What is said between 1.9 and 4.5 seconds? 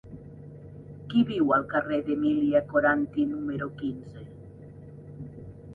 d'Emília Coranty número quinze?